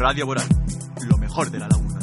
[0.00, 0.46] Radio Boral,
[1.10, 1.98] lo mejor de la laguna.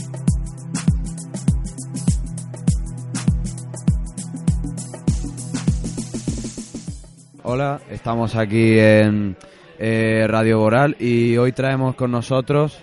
[7.42, 9.36] Hola, estamos aquí en
[9.80, 12.78] eh, Radio Boral y hoy traemos con nosotros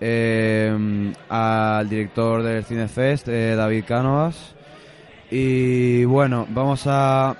[0.00, 4.54] eh, al director del Cinefest, eh, David Cánovas.
[5.32, 7.36] Y bueno, vamos a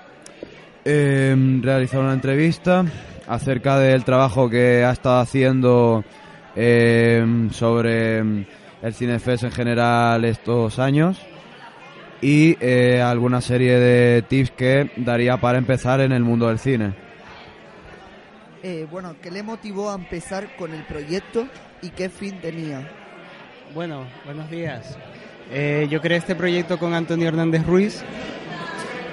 [0.84, 2.84] realizar una entrevista
[3.28, 6.04] acerca del trabajo que ha estado haciendo
[6.56, 11.20] eh, sobre el Cinefest en general estos años
[12.22, 16.92] y eh, alguna serie de tips que daría para empezar en el mundo del cine.
[18.62, 21.46] Eh, bueno, ¿qué le motivó a empezar con el proyecto
[21.80, 22.90] y qué fin tenía?
[23.74, 24.98] Bueno, buenos días.
[25.50, 28.02] Eh, yo creé este proyecto con Antonio Hernández Ruiz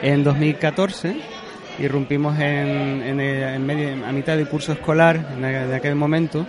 [0.01, 1.15] en 2014.
[1.79, 6.45] Irrumpimos en, en, el- en medio, a mitad del curso escolar en aquel momento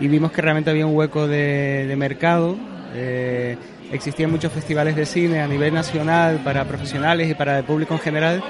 [0.00, 2.56] y vimos que realmente había un hueco de, de mercado.
[2.94, 3.56] eh,
[3.92, 8.00] existían muchos festivales de cine a nivel nacional para profesionales y para el público en
[8.00, 8.42] general,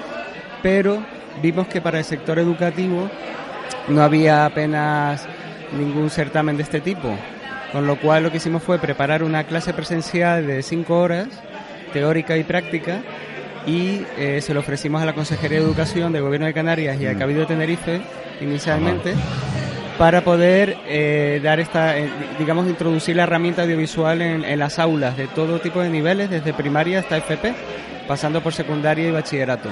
[0.63, 1.03] pero
[1.43, 3.09] vimos que para el sector educativo
[3.89, 5.27] no había apenas
[5.77, 7.09] ningún certamen de este tipo.
[7.73, 11.29] Con lo cual lo que hicimos fue preparar una clase presencial de cinco horas,
[11.93, 13.01] teórica y práctica,
[13.67, 17.07] y eh, se lo ofrecimos a la Consejería de Educación del Gobierno de Canarias y
[17.07, 18.01] al Cabildo de Tenerife
[18.41, 19.15] inicialmente
[20.01, 25.27] para poder eh, dar esta, eh, digamos, introducir la herramienta audiovisual en, las aulas de
[25.27, 27.53] todo tipo de niveles, desde primaria hasta FP,
[28.09, 29.69] pasando por secundaria y bachillerato.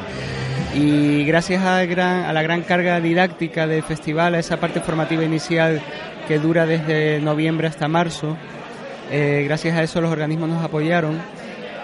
[0.74, 5.80] Y gracias a la gran carga didáctica del festival, a esa parte formativa inicial
[6.28, 8.36] que dura desde noviembre hasta marzo,
[9.10, 11.18] eh, gracias a eso los organismos nos apoyaron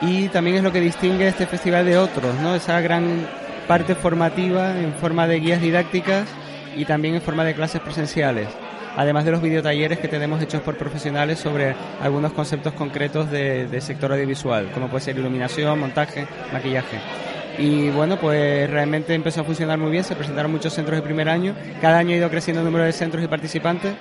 [0.03, 2.55] y también es lo que distingue este festival de otros, ¿no?
[2.55, 3.27] Esa gran
[3.67, 6.29] parte formativa en forma de guías didácticas
[6.77, 8.49] y también en forma de clases presenciales.
[8.97, 13.83] Además de los videotalleres que tenemos hechos por profesionales sobre algunos conceptos concretos de- del
[13.83, 16.99] sector audiovisual, como puede ser iluminación, montaje, maquillaje.
[17.59, 21.29] Y bueno, pues realmente empezó a funcionar muy bien, se presentaron muchos centros de primer
[21.29, 23.95] año, cada año ha ido creciendo el número de centros y participantes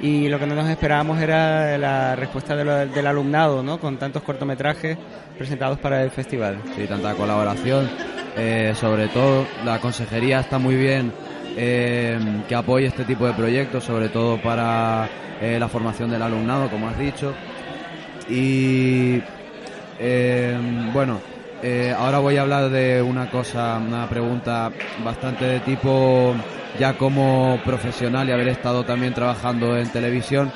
[0.00, 3.78] y lo que no nos esperábamos era la respuesta de lo- del alumnado, ¿no?
[3.78, 4.98] Con tantos cortometrajes
[5.38, 6.58] presentados para el festival.
[6.76, 7.88] Sí, tanta colaboración.
[8.36, 11.12] Eh, sobre todo, la consejería está muy bien
[11.56, 15.08] eh, que apoye este tipo de proyectos, sobre todo para
[15.40, 17.32] eh, la formación del alumnado, como has dicho.
[18.28, 19.20] Y
[19.98, 20.58] eh,
[20.92, 21.20] bueno,
[21.96, 24.70] ahora voy a hablar de una cosa, una pregunta
[25.04, 26.34] bastante de tipo
[26.78, 30.52] ya como profesional y haber estado también trabajando en televisión.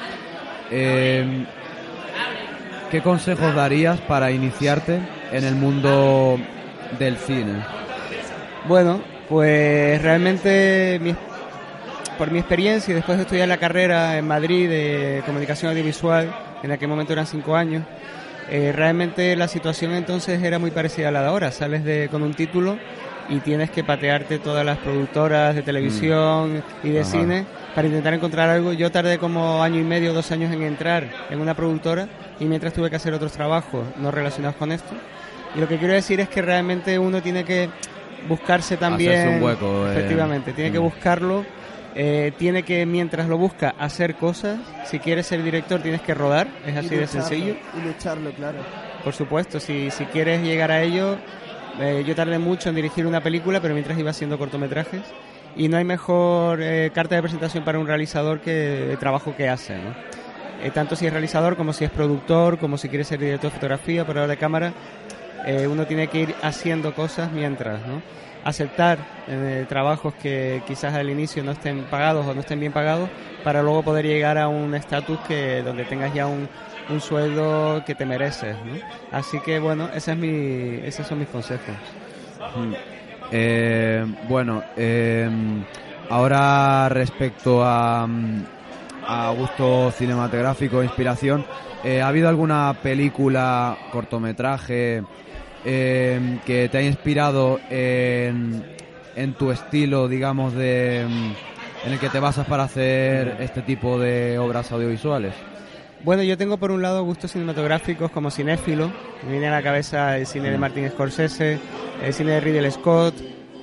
[0.68, 1.46] ¿Qué
[3.02, 6.38] consejos darías para iniciarte en el mundo
[6.98, 7.62] del cine?
[8.66, 11.14] Bueno, pues realmente mi-
[12.16, 16.72] por mi experiencia y después de estudiar la carrera en Madrid de comunicación audiovisual, en
[16.72, 17.84] aquel momento eran cinco años,
[18.50, 21.52] eh, realmente la situación entonces era muy parecida a la de ahora.
[21.52, 22.78] Sales de, con un título
[23.28, 27.10] y tienes que patearte todas las productoras de televisión y de Ajá.
[27.10, 27.44] cine
[27.74, 28.72] para intentar encontrar algo.
[28.72, 32.08] Yo tardé como año y medio, dos años en entrar en una productora
[32.40, 34.94] y mientras tuve que hacer otros trabajos no relacionados con esto.
[35.54, 37.68] Y lo que quiero decir es que realmente uno tiene que
[38.26, 39.12] buscarse también.
[39.12, 39.92] Hacerse un hueco, eh.
[39.92, 40.82] Efectivamente, tiene que Mm.
[40.82, 41.44] buscarlo.
[42.00, 44.58] eh, tiene que, mientras lo busca, hacer cosas.
[44.84, 46.46] Si quieres ser director, tienes que rodar.
[46.64, 47.56] Es así de sencillo.
[47.76, 48.58] Y lucharlo, claro.
[49.02, 51.16] Por supuesto, si, si quieres llegar a ello,
[51.80, 55.00] eh, yo tardé mucho en dirigir una película, pero mientras iba haciendo cortometrajes.
[55.56, 59.48] Y no hay mejor eh, carta de presentación para un realizador que el trabajo que
[59.48, 59.90] hace, ¿no?
[60.62, 63.54] Eh, tanto si es realizador como si es productor, como si quiere ser director de
[63.56, 64.72] fotografía, operador de cámara,
[65.46, 68.02] eh, uno tiene que ir haciendo cosas mientras, ¿no?
[68.44, 73.10] Aceptar eh, trabajos que quizás al inicio no estén pagados o no estén bien pagados
[73.44, 76.48] para luego poder llegar a un estatus que donde tengas ya un,
[76.88, 78.80] un sueldo que te mereces, ¿no?
[79.12, 81.74] Así que bueno, ese es mi, esos son mis consejos.
[82.56, 82.72] Mm.
[83.30, 85.28] Eh, bueno, eh,
[86.08, 88.44] ahora respecto a, mm,
[89.08, 91.44] a gusto cinematográfico, inspiración,
[91.82, 95.02] eh, ¿ha habido alguna película, cortometraje
[95.64, 98.62] eh, que te ha inspirado en,
[99.16, 103.98] en tu estilo, digamos, de, mm, en el que te basas para hacer este tipo
[103.98, 105.32] de obras audiovisuales?
[106.04, 108.92] Bueno, yo tengo por un lado gustos cinematográficos como cinéfilo.
[109.24, 111.58] Me viene a la cabeza el cine de Martin Scorsese,
[112.04, 113.14] el cine de Ridley Scott,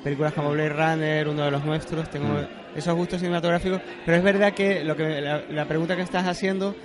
[0.03, 2.09] películas como Blade Runner, uno de los nuestros.
[2.09, 2.64] Tengo Mm.
[2.75, 3.81] Esos gustos cinematográficos.
[4.05, 6.75] Pero es verdad que, lo que la, la pregunta que estás haciendo,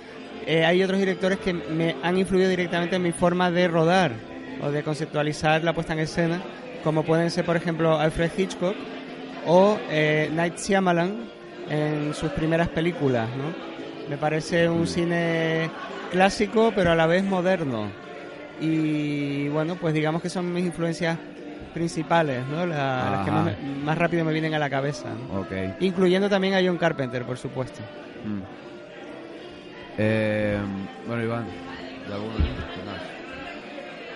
[0.45, 4.11] eh, hay otros directores que me han influido directamente en mi forma de rodar
[4.61, 6.41] o de conceptualizar la puesta en escena,
[6.83, 8.75] como pueden ser, por ejemplo, Alfred Hitchcock
[9.45, 11.29] o eh, Night Shyamalan
[11.69, 13.71] en sus primeras películas, ¿no?
[14.09, 15.69] Me parece un cine
[16.11, 17.89] clásico, pero a la vez moderno.
[18.59, 21.17] Y bueno, pues digamos que son mis influencias
[21.71, 22.65] principales, ¿no?
[22.65, 25.09] La- las que más, rápido me vienen a la cabeza.
[25.79, 27.81] Incluyendo también a John Carpenter, por supuesto.
[28.25, 28.41] Mm.
[29.97, 30.57] Eh,
[31.07, 32.13] bueno, Iván, ¿de
[32.85, 33.01] más?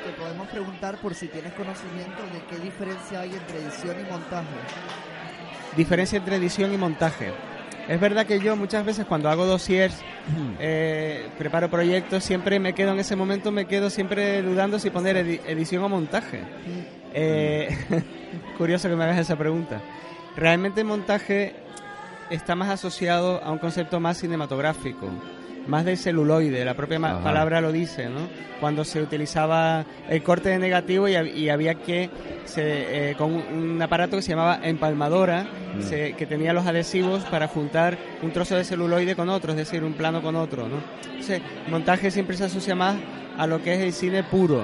[0.06, 4.48] Te podemos preguntar por si tienes conocimiento de qué diferencia hay entre edición y montaje.
[5.76, 7.32] Diferencia entre edición y montaje.
[7.88, 10.00] Es verdad que yo muchas veces cuando hago dossiers,
[10.60, 15.18] eh, preparo proyectos, siempre me quedo en ese momento, me quedo siempre dudando si poner
[15.18, 16.42] edi- edición o montaje.
[17.16, 17.70] Eh,
[18.58, 19.82] curioso que me hagas esa pregunta.
[20.36, 21.56] Realmente montaje
[22.30, 25.08] está más asociado a un concepto más cinematográfico,
[25.68, 27.24] más del celuloide, la propia Ajá.
[27.24, 28.20] palabra lo dice, ¿no?
[28.60, 32.10] Cuando se utilizaba el corte de negativo y, y había que,
[32.46, 35.82] se, eh, con un, un aparato que se llamaba empalmadora, Mm.
[35.82, 39.84] se- que tenía los adhesivos para juntar un trozo de celuloide con otro, es decir,
[39.84, 40.78] un plano con otro, ¿no?
[41.10, 42.96] Entonces, montaje siempre se asocia más
[43.38, 44.64] a lo que es el cine puro.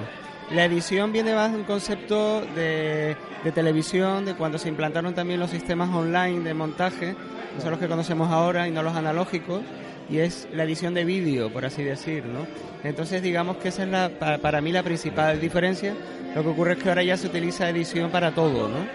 [0.53, 3.15] La edición viene más de un concepto de,
[3.53, 7.15] televisión, de cuando se implantaron también los sistemas online de montaje,
[7.55, 9.61] que son los que conocemos ahora y no los analógicos,
[10.09, 12.45] y es la edición de vídeo, por así decir, ¿no?
[12.83, 15.93] Entonces, digamos que esa es la, pa- para, mí la principal diferencia.
[16.35, 18.85] Lo que ocurre es que ahora ya se utiliza edición para todo, ¿no?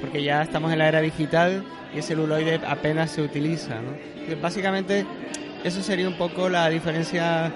[0.00, 3.76] Porque ya estamos en la era digital y el celuloide apenas se utiliza,
[4.40, 5.04] básicamente,
[5.64, 7.52] eso sería un poco la diferencia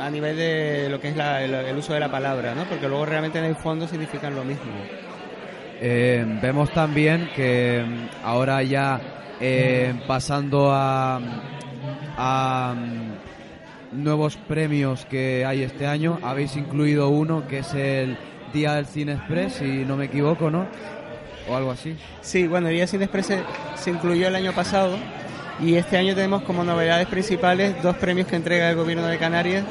[0.00, 2.64] a nivel de lo que es la- el, el uso de la palabra, ¿no?
[2.64, 4.72] Porque luego realmente en el fondo significan lo mismo.
[5.80, 9.00] Eh, vemos también que mm, ahora ya
[9.40, 11.20] eh, pasando a,
[12.16, 18.16] a mm, nuevos premios que hay este año, habéis incluido uno que es el
[18.52, 20.66] Día del Cine Express, si no me equivoco, ¿no?
[21.48, 21.96] O algo así.
[22.20, 23.40] Sí, bueno, el Día Cine Express se,
[23.74, 24.96] se incluyó el año pasado
[25.60, 29.64] y este año tenemos como novedades principales dos premios que entrega el Gobierno de Canarias,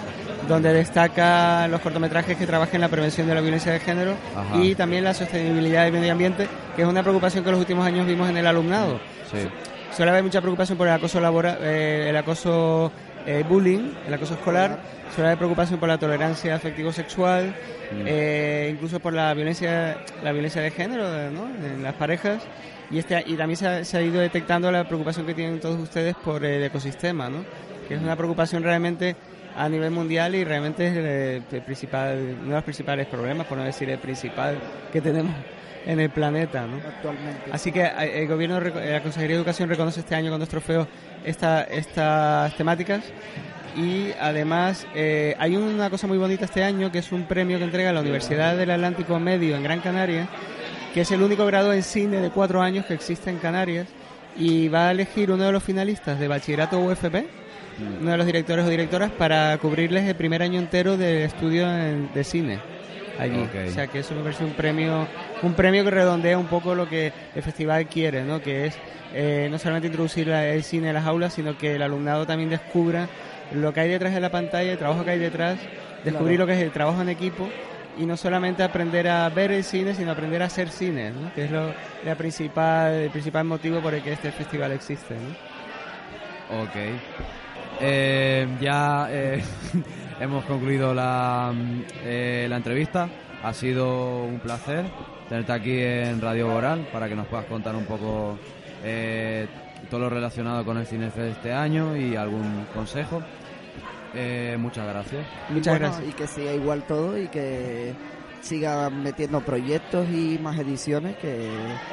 [0.48, 4.58] donde destaca los cortometrajes que trabajan en la prevención de la violencia de género Ajá.
[4.58, 7.86] y también la sostenibilidad del medio ambiente, que es una preocupación que en los últimos
[7.86, 9.00] años vimos en el alumnado.
[9.32, 9.48] Sí.
[9.96, 12.92] Suele haber mucha preocupación por el acoso laboral, eh, el acoso
[13.26, 14.80] eh, bullying, el acoso escolar.
[15.14, 17.54] Suele haber preocupación por la tolerancia afectivo-sexual,
[17.92, 18.04] Mm.
[18.08, 21.50] eh, incluso por la violencia, la violencia de género, ¿no?
[21.66, 22.42] En las parejas.
[22.90, 25.78] Y este y también se ha, se ha ido detectando la preocupación que tienen todos
[25.80, 27.44] ustedes por el ecosistema, ¿no?
[27.88, 29.16] Que es una preocupación realmente
[29.58, 33.58] a nivel mundial y realmente es el, el principal, uno de los principales problemas, por
[33.58, 34.58] no decir el principal
[34.94, 35.34] que tenemos
[35.86, 36.78] en el planeta, ¿no?
[36.78, 37.42] actualmente.
[37.52, 40.50] Así que eh, el gobierno, eh, la Consejería de Educación reconoce este año con dos
[40.50, 40.88] trofeos
[41.26, 43.02] esta, estas temáticas
[43.76, 47.64] y además eh, hay una cosa muy bonita este año que es un premio que
[47.64, 50.28] entrega la Universidad del Atlántico Medio en Gran Canaria,
[50.94, 53.88] que es el único grado en cine de cuatro años que existe en Canarias
[54.38, 57.26] y va a elegir uno de los finalistas de bachillerato UFP,
[58.02, 62.10] uno de los directores o directoras para cubrirles el primer año entero de estudio en-
[62.14, 62.60] de cine
[63.20, 63.48] allí.
[63.70, 65.08] O sea que eso me parece un premio,
[65.44, 68.42] un premio que redondea un poco lo que el festival quiere, ¿no?
[68.42, 68.78] Que es
[69.14, 73.08] eh, no solamente introducir el cine en las aulas, sino que el alumnado también descubra
[73.54, 75.58] lo que hay detrás de la pantalla, el trabajo que hay detrás,
[76.06, 76.44] descubrir Claro.
[76.44, 77.50] lo que es el trabajo en equipo
[77.98, 81.34] y no solamente aprender a ver el cine, sino aprender a hacer cine, ¿no?
[81.34, 81.74] Que es lo,
[82.06, 86.62] la principal, el principal motivo por el que este festival existe, ¿no?
[86.64, 86.76] Ok.
[87.82, 89.42] Eh, ya eh,
[90.20, 91.52] hemos concluido la,
[92.06, 93.10] eh, la entrevista.
[93.44, 94.86] Ha sido un placer
[95.32, 98.38] tenerte aquí en Radio Boral para que nos puedas contar un poco
[98.84, 99.48] eh,
[99.90, 103.22] todo lo relacionado con el Cinefest de este año y algún consejo.
[104.14, 105.26] Eh, muchas gracias.
[105.50, 106.10] Muchas Bueno, gracias.
[106.10, 107.94] Y que siga igual todo y que
[108.42, 111.48] siga metiendo proyectos y más ediciones que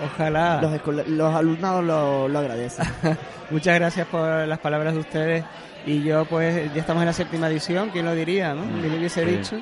[0.05, 0.61] Ojalá.
[0.61, 2.87] los, los alumnados lo, lo agradecen.
[3.51, 5.45] Muchas gracias por las palabras de ustedes.
[5.87, 8.63] Y yo, pues, ya estamos en la séptima edición, ¿quién lo diría, no?
[8.81, 9.31] ¿Quién lo hubiese Sí.
[9.31, 9.57] dicho?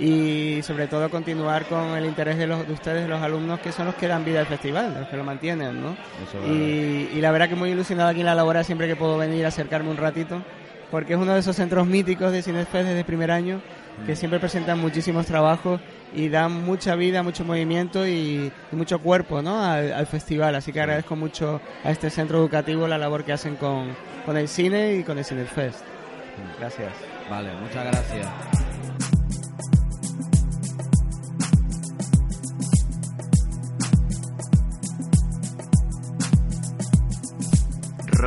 [0.00, 3.72] Y sobre todo continuar con el interés de, los, de ustedes, de los alumnos, que
[3.72, 5.96] son los que dan vida al festival, los que lo mantienen, ¿no?
[6.22, 8.94] Eso es Y, y la verdad que muy ilusionado aquí en la labora siempre que
[8.94, 10.42] puedo venir a acercarme un ratito,
[10.90, 13.60] porque es uno de esos centros míticos de Cinefest desde el primer año,
[14.06, 15.80] que siempre presentan muchísimos trabajos
[16.14, 19.60] y dan mucha vida, mucho movimiento y, y mucho cuerpo ¿no?
[19.64, 20.54] al, al festival.
[20.54, 23.88] Así que agradezco mucho a este centro educativo la labor que hacen con,
[24.24, 25.80] con el cine y con el Cinefest.
[26.60, 26.92] Gracias.
[27.28, 28.67] Vale, muchas gracias.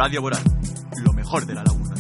[0.02, 0.42] Radio Boral,
[1.04, 1.91] lo mejor de la laguna.